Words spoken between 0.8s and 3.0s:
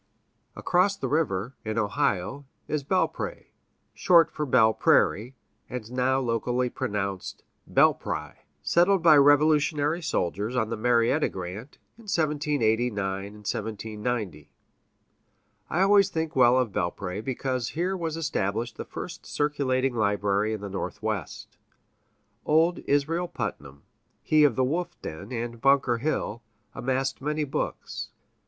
the river, in Ohio, is